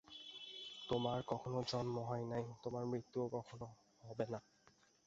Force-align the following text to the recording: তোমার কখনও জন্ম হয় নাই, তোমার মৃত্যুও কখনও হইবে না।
তোমার 0.89 1.19
কখনও 1.27 1.61
জন্ম 1.63 1.95
হয় 1.99 2.25
নাই, 2.25 2.43
তোমার 2.63 2.83
মৃত্যুও 2.85 3.27
কখনও 3.33 3.69
হইবে 4.03 4.25
না। 4.29 4.39